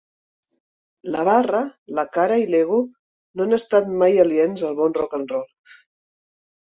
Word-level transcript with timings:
La 1.15 1.19
barra, 1.27 1.59
la 1.99 2.05
cara 2.15 2.39
i 2.43 2.47
l'ego 2.53 2.79
no 2.87 3.45
han 3.49 3.53
estat 3.59 3.91
mai 4.05 4.17
aliens 4.23 4.65
al 4.71 4.79
bon 4.81 4.97
rock-and-roll. 4.99 5.47